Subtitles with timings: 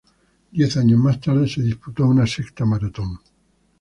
[0.51, 3.19] Diez años más tarde se disputó una sexta maratón.